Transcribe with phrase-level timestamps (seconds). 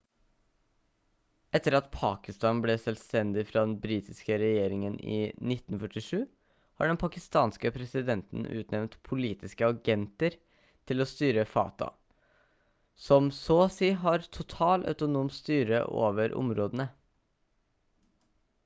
[1.57, 5.19] etter at pakistan ble selvstendig fra den britiske regjeringen i
[5.51, 6.15] 1947
[6.81, 10.39] har den pakistanske presidenten utnevnt «politiske agenter»
[10.93, 11.91] til å styre fata
[13.09, 16.89] som så og si har total autonom styre over områdene